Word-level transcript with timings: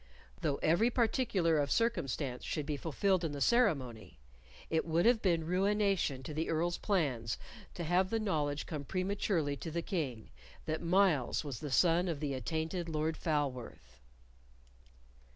Though 0.41 0.55
every 0.63 0.89
particular 0.89 1.59
of 1.59 1.69
circumstance 1.69 2.43
should 2.43 2.65
be 2.65 2.75
fulfilled 2.75 3.23
in 3.23 3.33
the 3.33 3.39
ceremony, 3.39 4.17
it 4.67 4.83
would 4.83 5.05
have 5.05 5.21
been 5.21 5.45
ruination 5.45 6.23
to 6.23 6.33
the 6.33 6.49
Earl's 6.49 6.79
plans 6.79 7.37
to 7.75 7.83
have 7.83 8.09
the 8.09 8.19
knowledge 8.19 8.65
come 8.65 8.83
prematurely 8.83 9.55
to 9.57 9.69
the 9.69 9.83
King 9.83 10.31
that 10.65 10.81
Myles 10.81 11.43
was 11.43 11.59
the 11.59 11.69
son 11.69 12.07
of 12.07 12.19
the 12.19 12.33
attainted 12.33 12.89
Lord 12.89 13.15
Falworth. 13.15 13.99